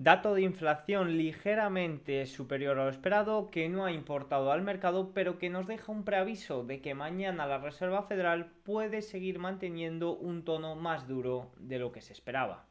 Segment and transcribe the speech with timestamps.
[0.00, 5.40] Dato de inflación ligeramente superior a lo esperado que no ha importado al mercado pero
[5.40, 10.44] que nos deja un preaviso de que mañana la Reserva Federal puede seguir manteniendo un
[10.44, 12.68] tono más duro de lo que se esperaba.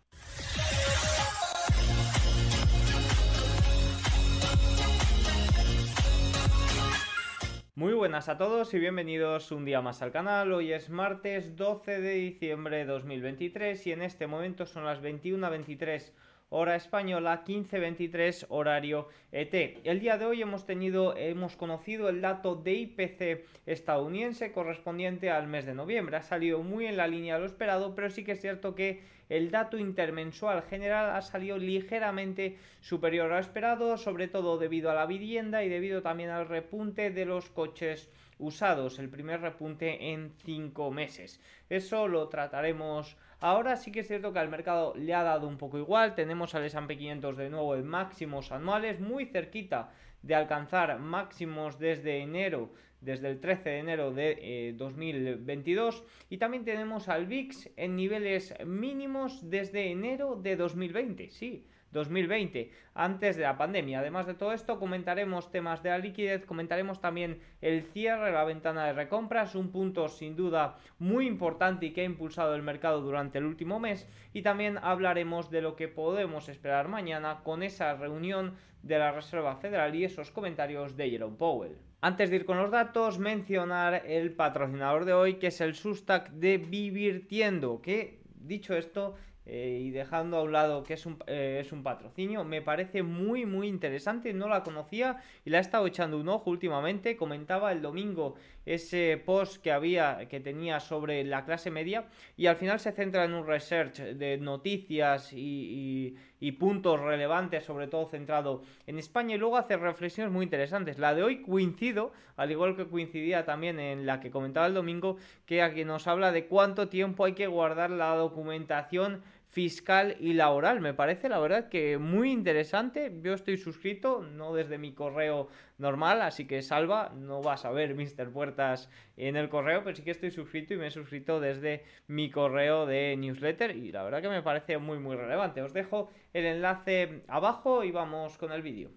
[7.75, 10.53] Muy buenas a todos y bienvenidos un día más al canal.
[10.53, 16.13] Hoy es martes 12 de diciembre de 2023 y en este momento son las 21.23
[16.49, 19.53] hora española, 15.23 horario ET.
[19.83, 25.47] El día de hoy hemos tenido, hemos conocido el dato de IPC estadounidense correspondiente al
[25.47, 26.17] mes de noviembre.
[26.17, 29.01] Ha salido muy en la línea de lo esperado, pero sí que es cierto que
[29.29, 34.95] el dato intermensual general ha salido ligeramente superior a lo esperado, sobre todo debido a
[34.95, 40.31] la vivienda y debido también al repunte de los coches usados, el primer repunte en
[40.43, 41.39] 5 meses.
[41.69, 43.75] Eso lo trataremos ahora.
[43.75, 46.15] Sí que es cierto que al mercado le ha dado un poco igual.
[46.15, 49.91] Tenemos al S&P 500 de nuevo en máximos anuales, muy cerquita
[50.21, 52.71] de alcanzar máximos desde enero,
[53.01, 55.95] desde el 13 de enero de 2022.
[55.95, 61.29] Eh, y también tenemos al VIX en niveles mínimos desde enero de 2020.
[61.29, 61.65] Sí,
[61.97, 63.99] 2020, antes de la pandemia.
[63.99, 68.85] Además de todo esto, comentaremos temas de la liquidez, comentaremos también el cierre, la ventana
[68.85, 73.39] de recompras, un punto sin duda muy importante y que ha impulsado el mercado durante
[73.39, 74.07] el último mes.
[74.33, 79.57] Y también hablaremos de lo que podemos esperar mañana con esa reunión de la Reserva
[79.57, 81.77] Federal y esos comentarios de Jerome Powell.
[81.99, 86.29] Antes de ir con los datos, mencionar el patrocinador de hoy, que es el Sustack
[86.29, 89.15] de Vivirtiendo, que dicho esto,
[89.49, 93.01] eh, y dejando a un lado que es un, eh, es un patrocinio, me parece
[93.01, 97.71] muy muy interesante, no la conocía y la he estado echando un ojo últimamente, comentaba
[97.71, 102.81] el domingo ese post que había, que tenía sobre la clase media y al final
[102.81, 108.99] se centra en un research de noticias y, y puntos relevantes, sobre todo centrado en
[108.99, 110.99] España y luego hace reflexiones muy interesantes.
[110.99, 115.15] La de hoy coincido, al igual que coincidía también en la que comentaba el domingo,
[115.45, 120.81] que aquí nos habla de cuánto tiempo hay que guardar la documentación fiscal y laboral.
[120.81, 123.11] Me parece la verdad que muy interesante.
[123.21, 125.47] Yo estoy suscrito, no desde mi correo
[125.77, 128.31] normal, así que salva, no vas a ver Mr.
[128.31, 132.29] Puertas en el correo, pero sí que estoy suscrito y me he suscrito desde mi
[132.29, 135.61] correo de newsletter y la verdad que me parece muy muy relevante.
[135.61, 138.91] Os dejo el enlace abajo y vamos con el vídeo.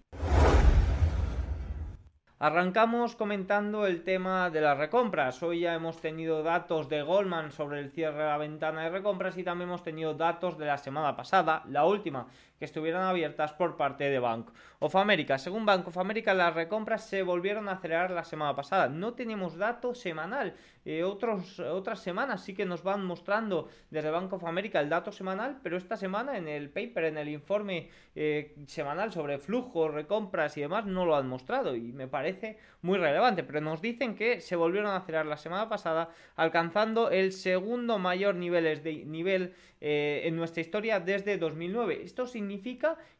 [2.43, 5.43] Arrancamos comentando el tema de las recompras.
[5.43, 9.37] Hoy ya hemos tenido datos de Goldman sobre el cierre de la ventana de recompras
[9.37, 12.25] y también hemos tenido datos de la semana pasada, la última,
[12.61, 15.39] que estuvieron abiertas por parte de Bank of America.
[15.39, 18.87] Según Bank of America, las recompras se volvieron a acelerar la semana pasada.
[18.87, 20.53] No tenemos dato semanal.
[20.85, 25.11] Eh, otros, otras semanas sí que nos van mostrando desde Bank of America el dato
[25.11, 30.57] semanal, pero esta semana en el paper, en el informe eh, semanal sobre flujo, recompras
[30.57, 34.41] y demás, no lo han mostrado y me parece muy relevante, pero nos dicen que
[34.41, 40.21] se volvieron a acelerar la semana pasada, alcanzando el segundo mayor nivel, de, nivel eh,
[40.25, 42.01] en nuestra historia desde 2009.
[42.03, 42.50] Esto significa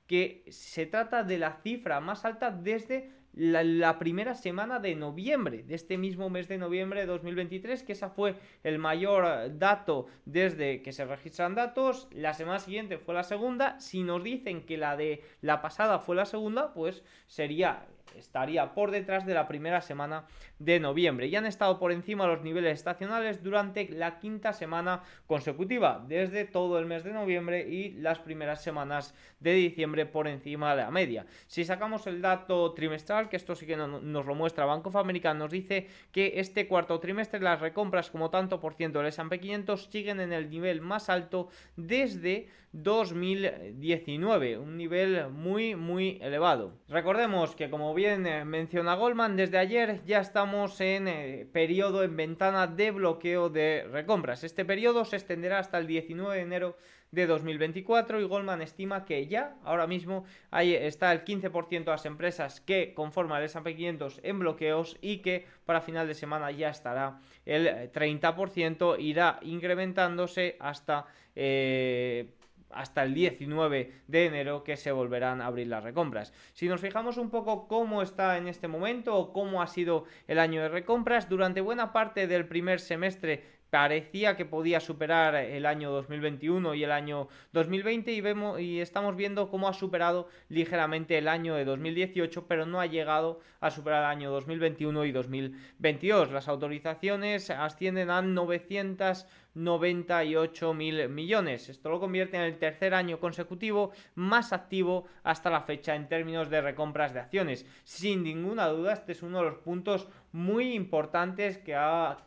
[0.08, 5.75] que se trata de la cifra más alta desde la, primera semana de noviembre, de
[5.75, 10.92] este mismo mes de noviembre de 2023, que esa fue el mayor dato desde que
[10.92, 12.08] se registran datos.
[12.12, 13.80] La semana siguiente fue la segunda.
[13.80, 18.91] Si nos dicen que la de la pasada fue la segunda, pues sería estaría por
[18.91, 20.25] detrás de la primera semana
[20.59, 25.03] de noviembre y han estado por encima de los niveles estacionales durante la quinta semana
[25.27, 30.75] consecutiva, desde todo el mes de noviembre y las primeras semanas de diciembre por encima
[30.75, 31.25] de la media.
[31.47, 35.33] Si sacamos el dato trimestral, que esto sí que nos lo muestra Banco of America,
[35.33, 39.89] nos dice que este cuarto trimestre las recompras como tanto por ciento del S&P 500
[39.91, 46.73] siguen en el nivel más alto desde 2019, un nivel muy muy elevado.
[46.88, 52.16] Recordemos que como bien eh, menciona Goldman, desde ayer ya estamos en eh, periodo en
[52.16, 54.44] ventana de bloqueo de recompras.
[54.44, 56.78] Este periodo se extenderá hasta el 19 de enero
[57.12, 62.06] de 2024 y Goldman estima que ya ahora mismo ahí está el 15% de las
[62.06, 66.69] empresas que conforman el S&P 500 en bloqueos y que para final de semana ya
[66.69, 71.06] estará el 30%, irá incrementándose hasta
[71.36, 72.33] eh,
[72.73, 76.33] hasta el 19 de enero que se volverán a abrir las recompras.
[76.53, 80.39] Si nos fijamos un poco cómo está en este momento o cómo ha sido el
[80.39, 85.91] año de recompras, durante buena parte del primer semestre parecía que podía superar el año
[85.91, 91.29] 2021 y el año 2020 y vemos y estamos viendo cómo ha superado ligeramente el
[91.29, 96.50] año de 2018 pero no ha llegado a superar el año 2021 y 2022 las
[96.50, 101.69] autorizaciones ascienden a 900 98 mil millones.
[101.69, 106.50] Esto lo convierte en el tercer año consecutivo más activo hasta la fecha en términos
[106.50, 107.65] de recompras de acciones.
[107.83, 112.18] Sin ninguna duda, este es uno de los puntos muy importantes que ha,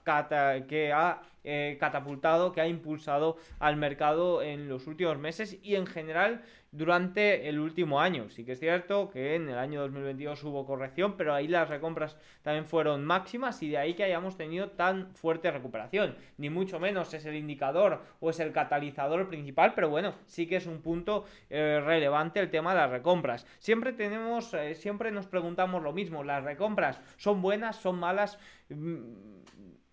[0.69, 5.87] que ha eh, catapultado, que ha impulsado al mercado en los últimos meses y en
[5.87, 6.43] general
[6.75, 8.29] durante el último año.
[8.31, 12.17] Sí que es cierto que en el año 2022 hubo corrección, pero ahí las recompras
[12.43, 16.17] también fueron máximas y de ahí que hayamos tenido tan fuerte recuperación.
[16.37, 20.56] Ni mucho menos es el indicador o es el catalizador principal, pero bueno, sí que
[20.56, 23.47] es un punto eh, relevante el tema de las recompras.
[23.61, 28.38] Siempre tenemos, eh, siempre nos preguntamos lo mismo, ¿las recompras son buenas, son malas?
[28.69, 29.44] Mm,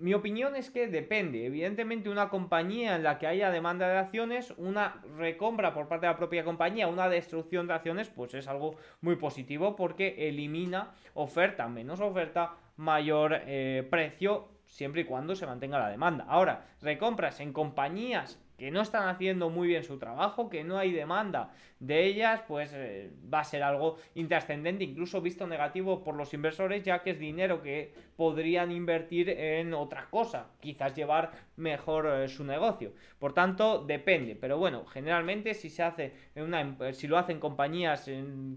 [0.02, 1.46] mi opinión es que depende.
[1.46, 6.12] Evidentemente, una compañía en la que haya demanda de acciones, una recompra por parte de
[6.12, 11.68] la propia compañía, una destrucción de acciones, pues es algo muy positivo porque elimina oferta,
[11.68, 16.26] menos oferta, mayor eh, precio, siempre y cuando se mantenga la demanda.
[16.28, 20.92] Ahora, recompras en compañías que no están haciendo muy bien su trabajo, que no hay
[20.92, 26.32] demanda de ellas, pues eh, va a ser algo intrascendente, incluso visto negativo por los
[26.36, 32.30] inversores, ya que es dinero que podrían invertir en otra cosa, quizás llevar mejor eh,
[32.30, 32.94] su negocio.
[33.18, 37.40] Por tanto, depende, pero bueno, generalmente si se hace en una, em, si lo hacen
[37.40, 38.06] compañías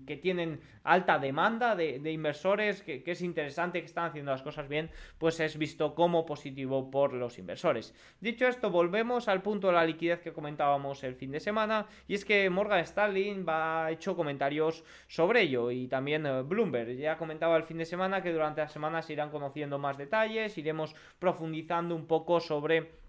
[0.07, 4.69] que tienen alta demanda de, inversores, que, que, es interesante que están haciendo las cosas
[4.69, 7.95] bien, pues es visto como positivo por los inversores.
[8.21, 12.15] Dicho esto, volvemos al punto de la liquidez que comentábamos el fin de semana, y
[12.15, 16.97] es que Morgan Stanley ha hecho comentarios sobre ello y también eh, Bloomberg.
[16.97, 20.59] Ya comentaba el fin de semana que durante la semana se irán conociendo más detalles,
[20.59, 23.05] iremos profundizando un poco sobre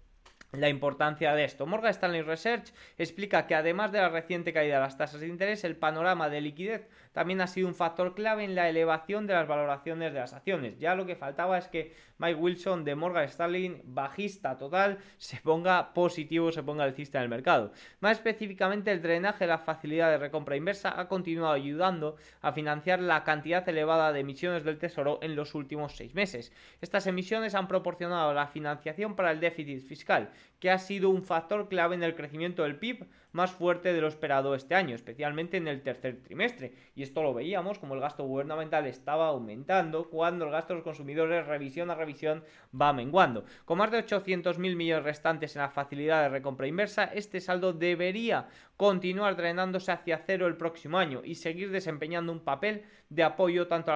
[0.52, 1.66] la importancia de esto.
[1.66, 5.64] Morgan Stanley Research explica que además de la reciente caída de las tasas de interés,
[5.64, 9.48] el panorama de liquidez también ha sido un factor clave en la elevación de las
[9.48, 10.78] valoraciones de las acciones.
[10.78, 15.94] Ya lo que faltaba es que Mike Wilson de Morgan Stanley, bajista total, se ponga
[15.94, 17.72] positivo, se ponga alcista en el mercado.
[18.00, 23.00] Más específicamente, el drenaje de la facilidad de recompra inversa ha continuado ayudando a financiar
[23.00, 26.52] la cantidad elevada de emisiones del Tesoro en los últimos seis meses.
[26.82, 31.68] Estas emisiones han proporcionado la financiación para el déficit fiscal, que ha sido un factor
[31.68, 33.06] clave en el crecimiento del PIB
[33.36, 36.72] más fuerte de lo esperado este año, especialmente en el tercer trimestre.
[36.94, 40.84] Y esto lo veíamos como el gasto gubernamental estaba aumentando cuando el gasto de los
[40.84, 42.42] consumidores revisión a revisión
[42.78, 43.44] va menguando.
[43.66, 48.48] Con más de 800.000 millones restantes en la facilidad de recompra inversa, este saldo debería
[48.76, 53.92] continuar drenándose hacia cero el próximo año y seguir desempeñando un papel de apoyo tanto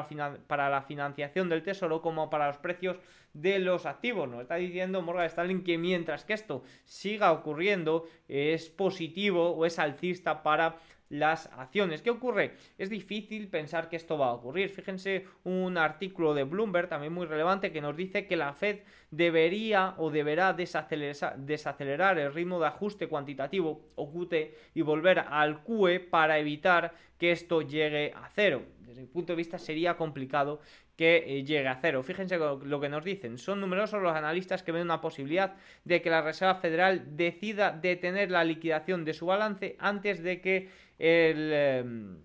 [0.46, 2.96] para la financiación del tesoro como para los precios
[3.34, 4.28] de los activos.
[4.28, 9.78] Nos está diciendo Morgan Stanley que mientras que esto siga ocurriendo es positivo o es
[9.78, 10.76] alcista para
[11.10, 12.00] las acciones.
[12.00, 12.54] ¿Qué ocurre?
[12.78, 14.70] Es difícil pensar que esto va a ocurrir.
[14.70, 18.78] Fíjense un artículo de Bloomberg también muy relevante que nos dice que la Fed
[19.10, 24.34] debería o deberá desacelerar, el ritmo de ajuste cuantitativo o QT
[24.74, 28.62] y volver al QE para evitar que esto llegue a cero.
[28.78, 30.60] Desde mi punto de vista sería complicado
[31.00, 32.02] que eh, llegue a cero.
[32.02, 33.38] Fíjense lo que nos dicen.
[33.38, 38.30] Son numerosos los analistas que ven una posibilidad de que la Reserva Federal decida detener
[38.30, 40.68] la liquidación de su balance antes de que
[40.98, 41.52] el...
[41.54, 42.16] Em,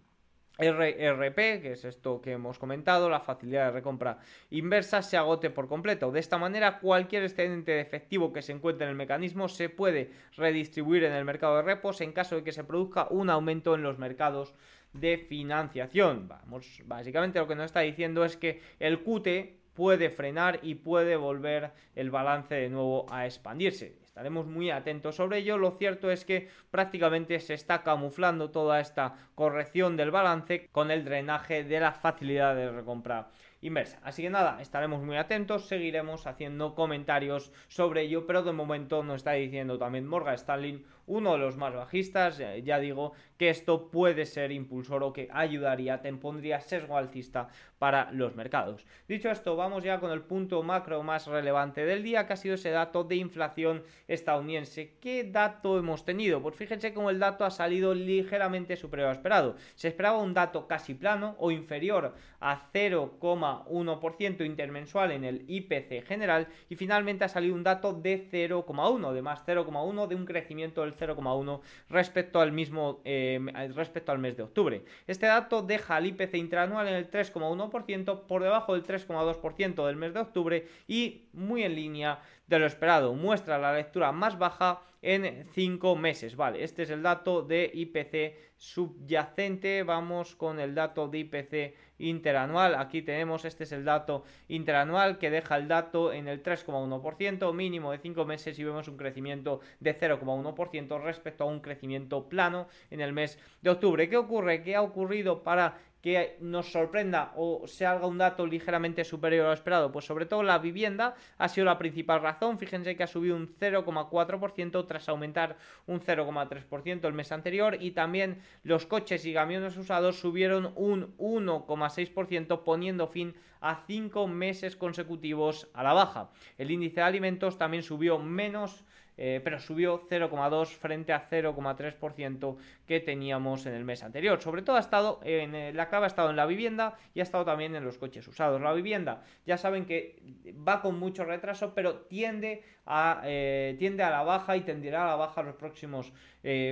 [0.57, 4.19] RRP, que es esto que hemos comentado, la facilidad de recompra
[4.51, 6.12] inversa, se agote por completo.
[6.12, 10.12] De esta manera, cualquier excedente de efectivo que se encuentre en el mecanismo se puede
[10.38, 13.83] redistribuir en el mercado de repos en caso de que se produzca un aumento en
[13.83, 14.54] los mercados
[15.00, 16.27] de financiación.
[16.27, 21.16] Vamos, básicamente lo que nos está diciendo es que el QT puede frenar y puede
[21.18, 23.97] volver el balance de nuevo a expandirse.
[24.16, 25.57] Estaremos muy atentos sobre ello.
[25.57, 31.04] Lo cierto es que prácticamente se está camuflando toda esta corrección del balance con el
[31.04, 33.28] drenaje de la facilidad de recompra
[33.59, 33.99] inversa.
[34.04, 39.18] Así que nada, estaremos muy atentos, seguiremos haciendo comentarios sobre ello, pero de momento nos
[39.18, 44.26] está diciendo también Morgan Stanley, uno de los más bajistas, ya digo que esto puede
[44.26, 48.85] ser impulsor o que ayudaría, te pondría sesgo alcista para los mercados.
[49.07, 52.56] Dicho esto, vamos ya con el punto macro más relevante del día, que ha sido
[52.56, 54.97] ese dato de inflación estadounidense.
[55.02, 56.42] ¿Qué dato hemos tenido?
[56.42, 59.56] Pues fíjense cómo el dato ha salido ligeramente superior a esperado.
[59.76, 66.47] Se esperaba un dato casi plano o inferior a 0,1% intermensual en el IPC general
[66.69, 70.94] y finalmente ha salido un dato de 0,1, de más 0,1 de un crecimiento del
[70.97, 73.40] 0,1 respecto al mismo eh,
[73.75, 74.83] respecto al mes de octubre.
[75.07, 80.14] Este dato deja al IPC interanual en el 3,1% por debajo del 3,2% del mes
[80.14, 83.14] de octubre y muy en línea de lo esperado.
[83.14, 86.35] Muestra la lectura más baja en 5 meses.
[86.35, 89.83] Vale, este es el dato de IPC subyacente.
[89.83, 92.75] Vamos con el dato de IPC interanual.
[92.75, 97.92] Aquí tenemos, este es el dato interanual que deja el dato en el 3,1%, mínimo
[97.92, 103.02] de 5 meses y vemos un crecimiento de 0,1% respecto a un crecimiento plano en
[103.02, 104.09] el mes de octubre.
[104.09, 104.64] ¿Qué ocurre?
[104.64, 109.47] ¿Qué ha ocurrido para que nos sorprenda o se haga un dato ligeramente superior a
[109.47, 109.92] lo esperado?
[109.92, 112.59] Pues sobre todo la vivienda ha sido la principal razón.
[112.59, 115.57] Fíjense que ha subido un 0,4% tras aumentar
[115.88, 122.62] un 0,3% el mes anterior y también los coches y camiones usados subieron un 1,6%
[122.62, 126.30] poniendo fin a 5 meses consecutivos a la baja.
[126.59, 128.85] El índice de alimentos también subió menos
[129.18, 134.42] eh, pero subió 0,2 frente a 0,3% que teníamos en el mes anterior.
[134.42, 137.24] Sobre todo ha estado en eh, la clave ha estado en la vivienda y ha
[137.24, 138.62] estado también en los coches usados.
[138.62, 140.22] La vivienda, ya saben que
[140.68, 145.07] va con mucho retraso, pero tiende a, eh, tiende a la baja y tendirá a
[145.07, 146.12] la baja los próximos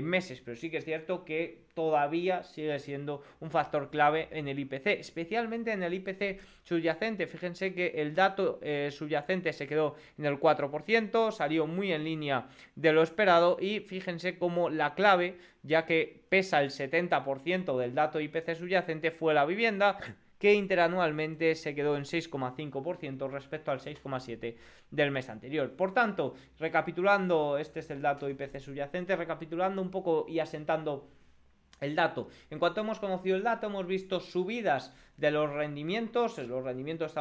[0.01, 0.41] meses.
[0.45, 4.87] Pero sí que es cierto que todavía sigue siendo un factor clave en el IPC,
[4.99, 7.25] especialmente en el IPC subyacente.
[7.25, 8.59] Fíjense que el dato
[8.91, 14.37] subyacente se quedó en el 4%, salió muy en línea de lo esperado y fíjense
[14.37, 19.97] cómo la clave, ya que pesa el 70% del dato IPC subyacente, fue la vivienda
[20.43, 24.57] que interanualmente se quedó en 6,5% respecto al 6,7%
[24.91, 25.71] del mes anterior.
[25.71, 31.07] Por tanto, recapitulando, este es el dato IPC subyacente, recapitulando un poco y asentando
[31.79, 32.27] el dato.
[32.49, 36.37] En cuanto hemos conocido el dato, hemos visto subidas de los rendimientos.
[36.39, 37.15] Los rendimientos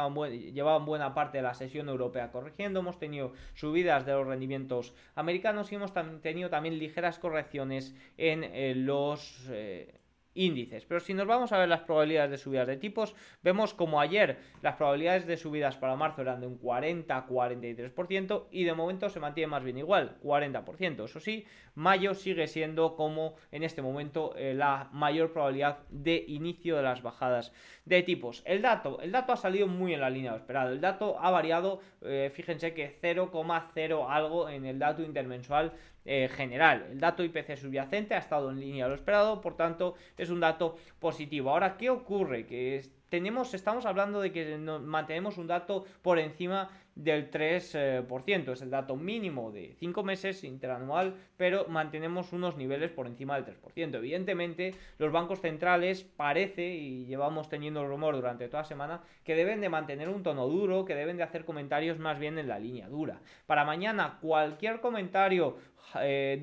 [0.51, 2.81] llevaban buena parte de la sesión europea corrigiendo.
[2.81, 8.75] Hemos tenido subidas de los rendimientos americanos y hemos tenido también ligeras correcciones en eh,
[8.75, 9.47] los.
[9.49, 10.01] Eh,
[10.35, 10.85] índices.
[10.85, 14.37] Pero si nos vamos a ver las probabilidades de subidas de tipos, vemos como ayer
[14.61, 19.47] las probabilidades de subidas para marzo eran de un 40-43% y de momento se mantiene
[19.47, 21.05] más bien igual, 40%.
[21.05, 26.77] Eso sí, mayo sigue siendo como en este momento eh, la mayor probabilidad de inicio
[26.77, 27.51] de las bajadas
[27.85, 28.43] de tipos.
[28.45, 30.71] El dato, el dato ha salido muy en la línea de esperado.
[30.71, 35.73] El dato ha variado, eh, fíjense que 0,0 algo en el dato intermensual
[36.05, 36.87] eh, general.
[36.91, 40.39] El dato IPC subyacente ha estado en línea de lo esperado, por tanto es un
[40.39, 41.51] dato positivo.
[41.51, 42.45] Ahora, ¿qué ocurre?
[42.45, 42.81] Que
[43.13, 48.51] tenemos, estamos hablando de que mantenemos un dato por encima del 3%.
[48.51, 53.45] Es el dato mínimo de 5 meses interanual, pero mantenemos unos niveles por encima del
[53.45, 53.95] 3%.
[53.97, 59.35] Evidentemente, los bancos centrales parece, y llevamos teniendo el rumor durante toda la semana, que
[59.35, 62.59] deben de mantener un tono duro, que deben de hacer comentarios más bien en la
[62.59, 63.21] línea dura.
[63.45, 65.57] Para mañana, cualquier comentario
[66.01, 66.39] eh,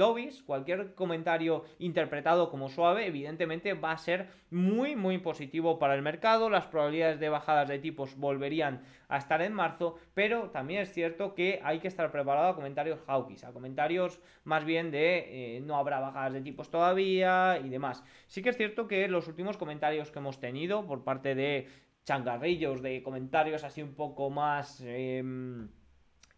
[0.46, 6.50] cualquier comentario interpretado como suave, evidentemente va a ser muy, muy positivo para el mercado.
[6.50, 11.34] Las probabilidades de bajadas de tipos volverían a estar en marzo, pero también es cierto
[11.34, 15.76] que hay que estar preparado a comentarios hawkish, a comentarios más bien de eh, no
[15.76, 18.04] habrá bajadas de tipos todavía y demás.
[18.26, 21.68] Sí que es cierto que los últimos comentarios que hemos tenido por parte de
[22.04, 25.68] changarrillos, de comentarios así un poco más em,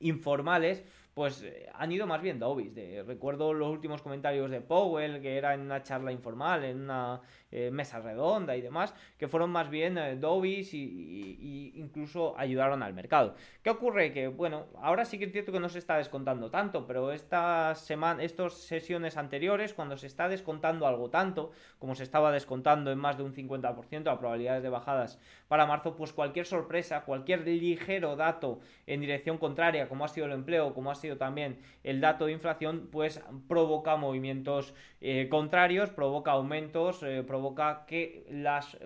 [0.01, 2.75] informales, pues eh, han ido más bien Dobis.
[2.75, 7.21] De, recuerdo los últimos comentarios de Powell, que era en una charla informal, en una
[7.51, 12.95] eh, mesa redonda y demás, que fueron más bien eh, Dobis y, incluso ayudaron al
[12.95, 13.35] mercado.
[13.63, 14.13] ¿Qué ocurre?
[14.13, 17.81] Que, bueno, ahora sí que es cierto que no se está descontando tanto, pero estas
[17.81, 22.99] semana, estas sesiones anteriores, cuando se está descontando algo tanto, como se estaba descontando en
[22.99, 28.17] más de un 50% a probabilidades de bajadas para marzo, pues cualquier sorpresa, cualquier ligero
[28.17, 32.27] dato en dirección contraria, como ha sido el empleo, como ha sido también el dato
[32.27, 38.79] de inflación, pues provoca movimientos eh, contrarios, provoca aumentos, eh, provoca que las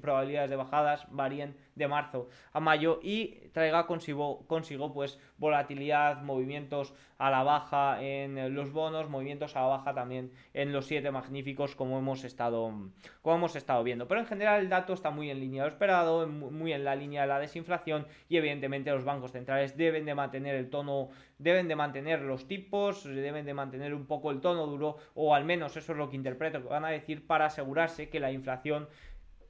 [0.00, 7.30] probabilidades de bajadas varíen de marzo a mayo y traiga consigo, pues volatilidad, movimientos a
[7.30, 11.96] la baja en los bonos, movimientos a la baja también en los siete magníficos como
[11.96, 12.72] hemos estado,
[13.22, 14.08] como hemos estado viendo.
[14.08, 16.96] Pero en general el dato está muy en línea de lo esperado, muy en la
[16.96, 21.68] línea de la desinflación y evidentemente los bancos centrales deben de mantener el tono, deben
[21.68, 25.76] de mantener los tipos, deben de mantener un poco el tono duro o al menos
[25.76, 28.88] eso es lo que interpreto que van a decir para asegurarse que la inflación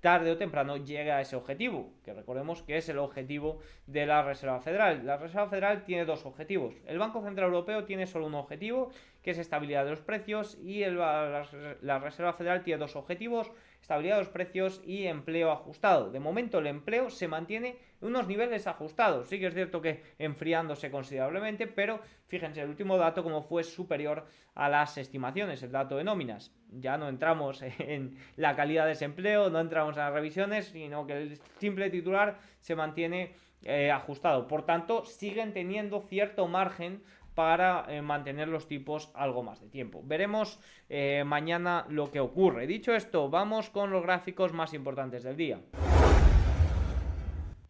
[0.04, 4.23] tarde o temprano llega a ese objetivo, que recordemos que es el objetivo de la
[4.23, 5.06] Reserva Federal.
[5.06, 6.75] La Reserva Federal tiene dos objetivos.
[6.84, 8.90] El Banco Central Europeo tiene solo un objetivo,
[9.23, 13.50] que es estabilidad de los precios, y la Reserva Federal tiene dos objetivos,
[13.84, 16.10] estabilidad de los precios y empleo ajustado.
[16.10, 19.28] De momento el empleo se mantiene en unos niveles ajustados.
[19.28, 24.24] Sí que es cierto que enfriándose considerablemente, pero fíjense, el último dato como fue superior
[24.54, 26.50] a las estimaciones, el dato de nóminas.
[26.70, 31.06] Ya no entramos en la calidad de ese empleo, no entramos en las revisiones, sino
[31.06, 34.48] que el simple titular se mantiene eh, ajustado.
[34.48, 37.02] Por tanto, siguen teniendo cierto margen
[37.34, 40.02] para eh, mantener los tipos algo más de tiempo.
[40.04, 42.66] Veremos eh, mañana lo que ocurre.
[42.66, 45.60] Dicho esto, vamos con los gráficos más importantes del día.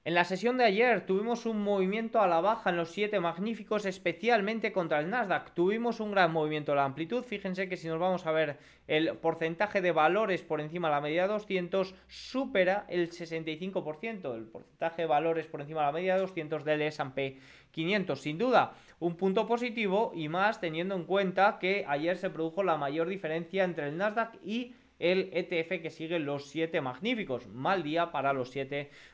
[0.06, 3.86] En la sesión de ayer tuvimos un movimiento a la baja en los 7 magníficos,
[3.86, 5.54] especialmente contra el Nasdaq.
[5.54, 7.24] Tuvimos un gran movimiento de la amplitud.
[7.24, 11.00] Fíjense que si nos vamos a ver el porcentaje de valores por encima de la
[11.00, 14.34] media de 200, supera el 65%.
[14.34, 17.38] El porcentaje de valores por encima de la media de 200 del S&P
[17.70, 18.20] 500.
[18.20, 22.76] Sin duda, un punto positivo y más teniendo en cuenta que ayer se produjo la
[22.76, 27.46] mayor diferencia entre el Nasdaq y el ETF que sigue los 7 magníficos.
[27.48, 28.90] Mal día para los 7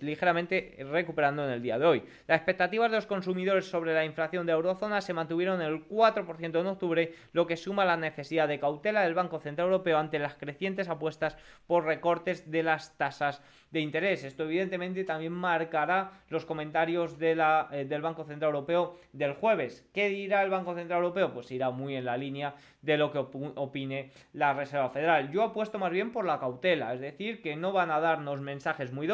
[0.00, 2.02] ligeramente recuperando en el día de hoy.
[2.26, 6.60] Las expectativas de los consumidores sobre la inflación de eurozona se mantuvieron en el 4%
[6.60, 10.34] en octubre, lo que suma la necesidad de cautela del Banco Central Europeo ante las
[10.34, 14.24] crecientes apuestas por recortes de las tasas de interés.
[14.24, 19.88] Esto evidentemente también marcará los comentarios de la, eh, del Banco Central Europeo del jueves.
[19.92, 21.32] ¿Qué dirá el Banco Central Europeo?
[21.32, 25.30] Pues irá muy en la línea de lo que opine la Reserva Federal.
[25.32, 28.92] Yo apuesto más bien por la cautela, es decir, que no van a darnos mensajes
[28.92, 29.06] muy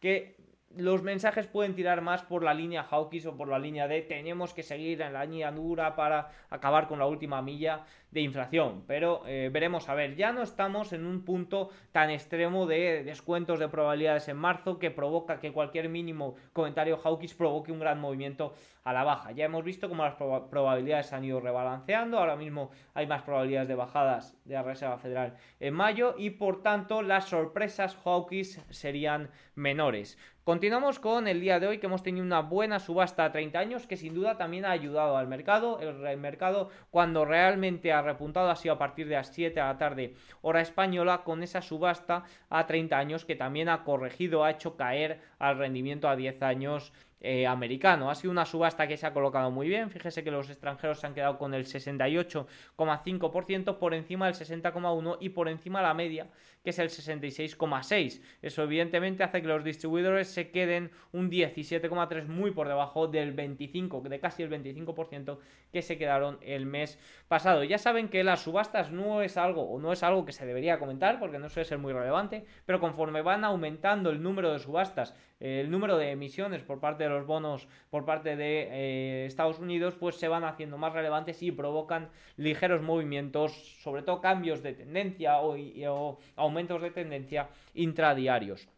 [0.00, 0.36] que
[0.76, 4.52] los mensajes pueden tirar más por la línea Hawkins o por la línea de tenemos
[4.52, 8.84] que seguir en la línea dura para acabar con la última milla de inflación.
[8.86, 13.58] Pero eh, veremos, a ver, ya no estamos en un punto tan extremo de descuentos
[13.58, 18.54] de probabilidades en marzo que provoca que cualquier mínimo comentario Hawkins provoque un gran movimiento
[18.84, 19.32] a la baja.
[19.32, 23.74] Ya hemos visto cómo las probabilidades han ido rebalanceando, ahora mismo hay más probabilidades de
[23.74, 30.16] bajadas de la Reserva Federal en mayo y por tanto las sorpresas Hawkins serían menores.
[30.48, 33.86] Continuamos con el día de hoy que hemos tenido una buena subasta a 30 años
[33.86, 35.78] que sin duda también ha ayudado al mercado.
[35.78, 39.78] El, mercado cuando realmente ha repuntado ha sido a partir de las 7 de la
[39.78, 44.76] tarde hora española con esa subasta a 30 años que también ha corregido, ha hecho
[44.76, 48.10] caer al rendimiento a 10 años eh, americano.
[48.10, 49.90] Ha sido una subasta que se ha colocado muy bien.
[49.90, 55.30] Fíjese que los extranjeros se han quedado con el 68,5% por encima del 60,1% y
[55.30, 56.28] por encima de la media,
[56.62, 58.20] que es el 66,6%.
[58.40, 64.08] Eso evidentemente hace que los distribuidores se queden un 17,3% muy por debajo del 25%,
[64.08, 65.38] de casi el 25%
[65.72, 67.64] que se quedaron el mes pasado.
[67.64, 70.78] Ya saben que las subastas no es algo o no es algo que se debería
[70.78, 75.14] comentar porque no suele ser muy relevante, pero conforme van aumentando el número de subastas,
[75.40, 79.94] el número de emisiones por parte de los bonos por parte de eh, Estados Unidos,
[79.98, 85.38] pues se van haciendo más relevantes y provocan ligeros movimientos, sobre todo cambios de tendencia
[85.40, 88.68] o, aumentos de tendencia intradiarios.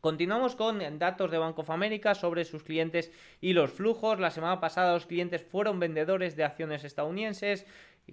[0.00, 4.18] Continuamos con datos de Bank of America sobre sus clientes y los flujos.
[4.18, 7.66] La semana pasada los clientes fueron vendedores de acciones estadounidenses.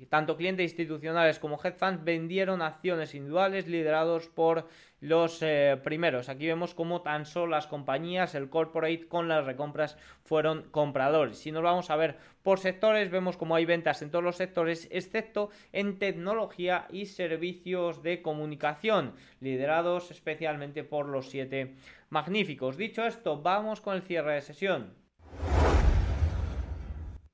[0.09, 4.67] Tanto clientes institucionales como hedge funds vendieron acciones individuales liderados por
[4.99, 6.29] los eh, primeros.
[6.29, 11.37] Aquí vemos cómo tan solo las compañías, el corporate con las recompras fueron compradores.
[11.39, 14.87] Si nos vamos a ver por sectores, vemos como hay ventas en todos los sectores,
[14.91, 21.75] excepto en tecnología y servicios de comunicación, liderados especialmente por los siete
[22.09, 22.77] magníficos.
[22.77, 25.06] Dicho esto, vamos con el cierre de sesión.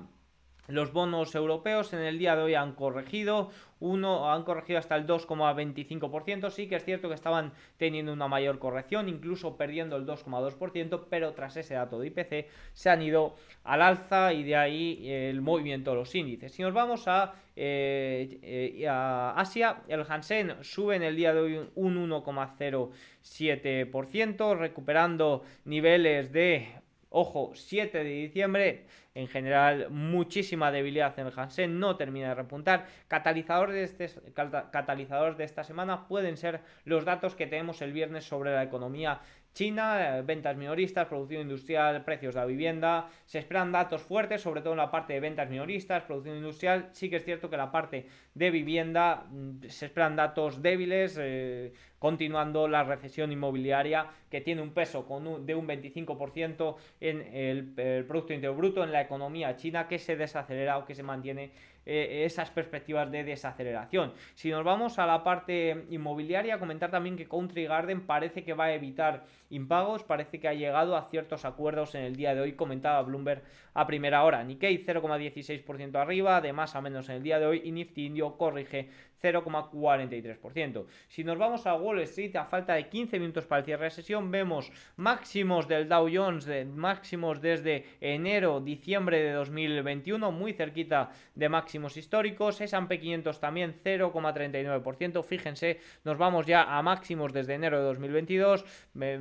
[0.71, 5.07] los bonos europeos en el día de hoy han corregido, uno han corregido hasta el
[5.07, 11.07] 2,25%, sí que es cierto que estaban teniendo una mayor corrección, incluso perdiendo el 2,2%,
[11.09, 15.41] pero tras ese dato de IPC se han ido al alza y de ahí el
[15.41, 16.53] movimiento de los índices.
[16.53, 21.41] Si nos vamos a, eh, eh, a Asia, el Hansen sube en el día de
[21.41, 26.69] hoy un 1,07%, recuperando niveles de,
[27.11, 32.87] ojo, 7 de diciembre en general muchísima debilidad en el Hansen, no termina de repuntar.
[33.09, 38.25] Catalizadores de, este, catalizadores de esta semana pueden ser los datos que tenemos el viernes
[38.25, 39.20] sobre la economía
[39.53, 43.09] China, eh, ventas minoristas, producción industrial, precios de la vivienda.
[43.27, 46.89] Se esperan datos fuertes, sobre todo en la parte de ventas minoristas, producción industrial.
[46.93, 51.73] Sí que es cierto que la parte de vivienda mm, se esperan datos débiles, eh,
[51.99, 58.05] continuando la recesión inmobiliaria que tiene un peso con de un 25% en el, el
[58.07, 61.53] Producto Interior Bruto en la economía china que se desacelera o que se mantiene
[61.87, 64.12] eh, esas perspectivas de desaceleración.
[64.35, 68.66] Si nos vamos a la parte inmobiliaria, comentar también que Country Garden parece que va
[68.66, 72.53] a evitar impagos, parece que ha llegado a ciertos acuerdos en el día de hoy,
[72.53, 73.43] comentaba Bloomberg
[73.75, 74.45] a primera hora.
[74.45, 78.37] Nikkei 0,16% arriba, de más a menos en el día de hoy, y Nifty Indio
[78.37, 78.90] corrige
[79.23, 80.87] 0,43%.
[81.09, 83.91] Si nos vamos a Wall Street, a falta de 15 minutos para el cierre de
[83.91, 91.11] sesión, vemos máximos del Dow Jones, de máximos desde enero, diciembre de 2021, muy cerquita
[91.35, 92.61] de máximos históricos.
[92.61, 95.23] S&P 500 también 0,39%.
[95.25, 98.65] Fíjense, nos vamos ya a máximos desde enero de 2022,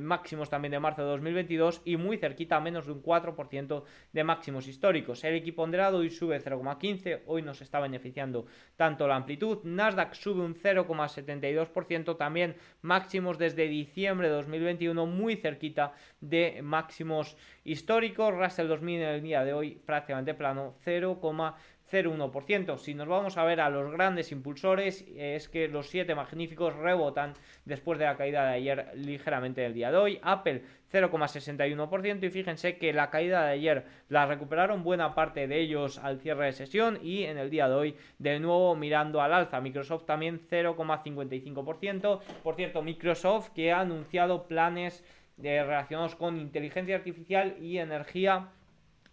[0.00, 3.82] máximos también de marzo de 2022 y muy cerquita menos de un 4%
[4.12, 5.24] de máximos históricos.
[5.24, 9.58] El equiponderado hoy sube 0,15, hoy nos está beneficiando tanto la amplitud,
[9.90, 18.32] Nasdaq sube un 0,72%, también máximos desde diciembre de 2021, muy cerquita de máximos históricos.
[18.32, 21.54] Russell 2000 en el día de hoy prácticamente plano, 0,72%.
[21.90, 22.78] 0,1%.
[22.78, 27.34] Si nos vamos a ver a los grandes impulsores, es que los 7 magníficos rebotan
[27.64, 30.18] después de la caída de ayer ligeramente el día de hoy.
[30.22, 35.98] Apple 0,61% y fíjense que la caída de ayer la recuperaron buena parte de ellos
[35.98, 39.60] al cierre de sesión y en el día de hoy de nuevo mirando al alza.
[39.60, 42.20] Microsoft también 0,55%.
[42.42, 45.04] Por cierto, Microsoft que ha anunciado planes
[45.42, 48.48] eh, relacionados con inteligencia artificial y energía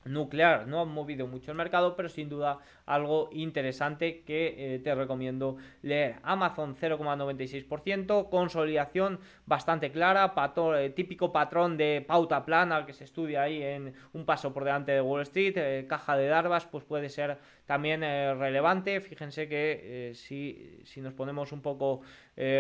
[0.09, 0.67] nuclear.
[0.67, 5.57] No ha movido mucho el mercado, pero sin duda algo interesante que eh, te recomiendo
[5.81, 6.15] leer.
[6.23, 10.33] Amazon 0,96%, consolidación bastante clara,
[10.77, 14.91] eh, típico patrón de pauta plana que se estudia ahí en un paso por delante
[14.93, 17.37] de Wall Street, eh, caja de Darvas, pues puede ser
[17.67, 18.99] también relevante.
[18.99, 22.01] Fíjense que si, si, nos ponemos un poco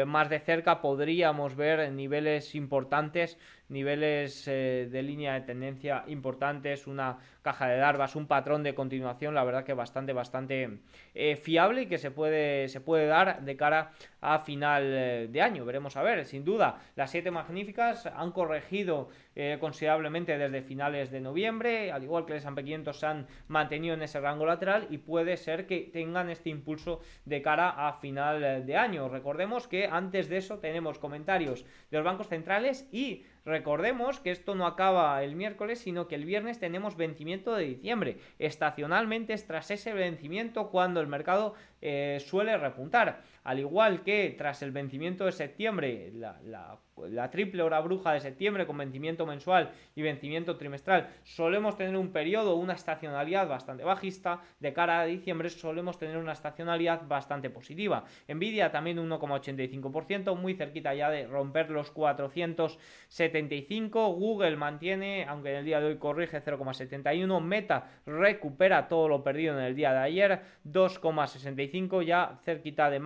[0.05, 3.37] más de cerca podríamos ver niveles importantes,
[3.69, 7.17] niveles de línea de tendencia importantes, una
[7.47, 10.79] caja de Darvas, un patrón de continuación, la verdad que bastante bastante
[11.15, 15.41] eh, fiable y que se puede, se puede dar de cara a final eh, de
[15.41, 15.63] año.
[15.63, 21.21] Veremos a ver, sin duda, las siete magníficas han corregido eh, considerablemente desde finales de
[21.21, 24.96] noviembre, al igual que el S&P 500 se han mantenido en ese rango lateral y
[24.97, 29.09] puede ser que tengan este impulso de cara a final de año.
[29.09, 34.55] Recordemos que antes de eso tenemos comentarios de los bancos centrales y Recordemos que esto
[34.55, 38.17] no acaba el miércoles, sino que el viernes tenemos vencimiento de diciembre.
[38.39, 43.23] Estacionalmente es tras ese vencimiento cuando el mercado eh, suele repuntar.
[43.47, 48.77] Al igual que tras el vencimiento de septiembre, la, triple hora bruja de septiembre con
[48.77, 54.41] vencimiento mensual y vencimiento trimestral, solemos tener un periodo, una estacionalidad bastante bajista.
[54.59, 58.03] De cara a diciembre solemos tener una estacionalidad bastante positiva.
[58.27, 62.77] Nvidia también un 1,85%, muy cerquita ya de romper los 470
[63.09, 64.15] 0,75.
[64.15, 67.41] Google mantiene, aunque en el día de hoy corrige 0,71.
[67.41, 72.99] Meta recupera todo lo perdido en el día de ayer, 2,65 ya cerquita de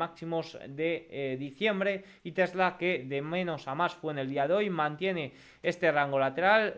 [0.69, 2.03] de eh, diciembre.
[2.23, 5.91] Y Tesla, que de menos a más fue en el día de hoy, mantiene este
[5.91, 6.75] rango lateral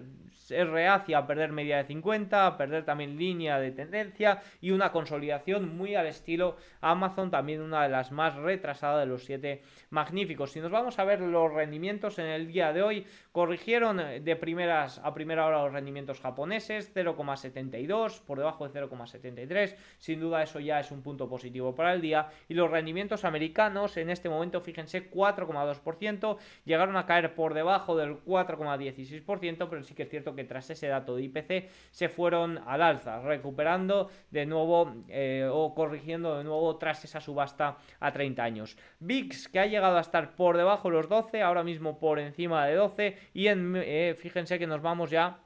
[0.50, 4.92] es reacia a perder media de 50, a perder también línea de tendencia y una
[4.92, 10.52] consolidación muy al estilo Amazon, también una de las más retrasadas de los siete magníficos.
[10.52, 15.02] Si nos vamos a ver los rendimientos en el día de hoy, corrigieron de primeras
[15.04, 20.80] a primera hora los rendimientos japoneses, 0,72 por debajo de 0,73, sin duda eso ya
[20.80, 22.30] es un punto positivo para el día.
[22.48, 28.24] Y los rendimientos americanos en este momento, fíjense, 4,2%, llegaron a caer por debajo del
[28.24, 32.84] 4,16%, pero sí que es cierto que tras ese dato de IPC se fueron al
[32.84, 38.78] alza, recuperando de nuevo eh, o corrigiendo de nuevo tras esa subasta a 30 años.
[39.00, 42.68] VIX que ha llegado a estar por debajo de los 12, ahora mismo por encima
[42.68, 45.40] de 12 y eh, fíjense que nos vamos ya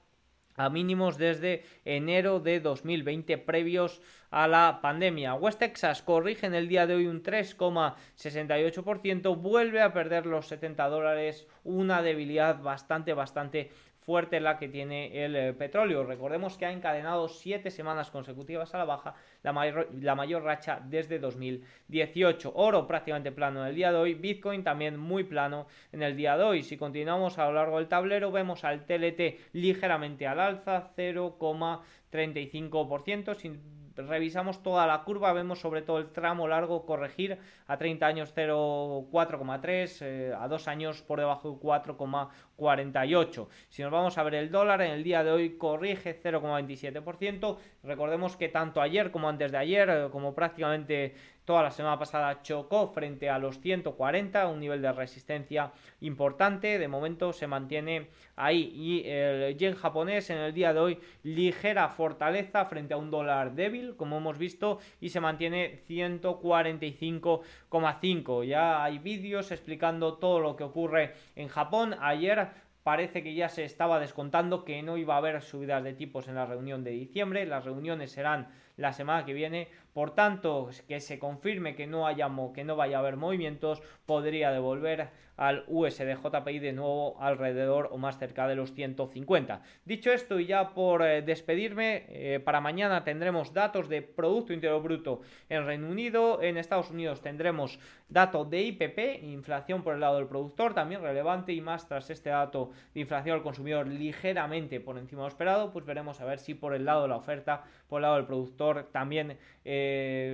[0.58, 5.36] a mínimos desde enero de 2020 previos a la pandemia.
[5.36, 10.90] West Texas corrige en el día de hoy un 3,68%, vuelve a perder los 70
[10.90, 13.72] dólares, una debilidad bastante, bastante
[14.08, 16.06] fuerte la que tiene el eh, petróleo.
[16.06, 20.80] Recordemos que ha encadenado siete semanas consecutivas a la baja, la mayor, la mayor racha
[20.82, 22.54] desde 2018.
[22.56, 26.38] Oro prácticamente plano en el día de hoy, Bitcoin también muy plano en el día
[26.38, 26.64] de hoy.
[26.64, 33.77] Si continuamos a lo largo del tablero, vemos al TLT ligeramente al alza, 0,35%, sin
[33.98, 40.02] revisamos toda la curva, vemos sobre todo el tramo largo corregir a 30 años 0,4,3,
[40.02, 43.48] eh, a 2 años por debajo de 4,48.
[43.70, 47.58] Si nos vamos a ver el dólar, en el día de hoy corrige 0,27%.
[47.84, 51.16] Recordemos que tanto ayer como antes de ayer, eh, como prácticamente
[51.48, 56.78] Toda la semana pasada chocó frente a los 140, un nivel de resistencia importante.
[56.78, 58.70] De momento se mantiene ahí.
[58.76, 63.56] Y el yen japonés en el día de hoy ligera fortaleza frente a un dólar
[63.56, 68.44] débil, como hemos visto, y se mantiene 145,5.
[68.44, 71.96] Ya hay vídeos explicando todo lo que ocurre en Japón.
[72.02, 72.50] Ayer
[72.84, 76.36] parece que ya se estaba descontando que no iba a haber subidas de tipos en
[76.36, 77.46] la reunión de diciembre.
[77.46, 79.68] Las reuniones serán la semana que viene.
[79.98, 84.52] Por tanto, que se confirme que no, haya, que no vaya a haber movimientos, podría
[84.52, 89.62] devolver al USDJPI de nuevo alrededor o más cerca de los 150.
[89.86, 94.82] Dicho esto, y ya por eh, despedirme, eh, para mañana tendremos datos de Producto Interior
[94.82, 97.80] Bruto en Reino Unido, en Estados Unidos tendremos
[98.10, 102.32] dato de IPP, inflación por el lado del productor, también relevante y más tras este
[102.32, 106.40] dato de inflación al consumidor ligeramente por encima de lo esperado, pues veremos a ver
[106.40, 109.87] si por el lado de la oferta, por el lado del productor, también eh,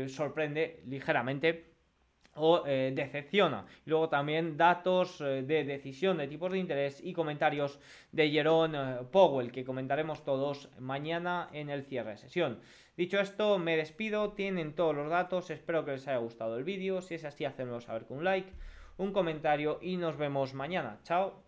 [0.10, 1.74] sorprende ligeramente
[2.36, 3.66] o eh, decepciona.
[3.86, 7.80] Luego también datos eh, de decisión de tipos de interés y comentarios
[8.12, 12.60] de Jerome Powell que comentaremos todos mañana en el cierre de sesión.
[12.98, 17.02] Dicho esto, me despido, tienen todos los datos, espero que les haya gustado el vídeo,
[17.02, 18.52] si es así, hacedmelo saber con un like,
[18.98, 21.00] un comentario y nos vemos mañana.
[21.04, 21.43] Chao.